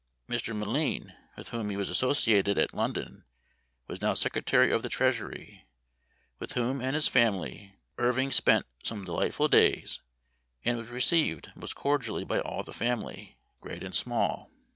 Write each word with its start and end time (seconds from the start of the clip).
Mr. 0.27 0.55
M'Lean, 0.57 1.15
with 1.37 1.49
whom 1.49 1.69
he 1.69 1.77
was 1.77 1.87
associated 1.87 2.57
at 2.57 2.73
London, 2.73 3.23
was 3.85 4.01
now 4.01 4.15
Secretary 4.15 4.71
of 4.71 4.81
the 4.81 4.89
Treasury, 4.89 5.67
with 6.39 6.53
whom 6.53 6.81
and 6.81 6.95
his 6.95 7.07
family, 7.07 7.75
Irving 7.99 8.31
spent 8.31 8.65
some 8.83 9.05
delightful 9.05 9.47
days, 9.47 10.01
and 10.65 10.79
was 10.79 10.89
received 10.89 11.51
most 11.55 11.75
cordially 11.75 12.23
by 12.23 12.39
all 12.39 12.63
the 12.63 12.73
family, 12.73 13.37
great 13.59 13.83
and 13.83 13.93
small. 13.93 14.49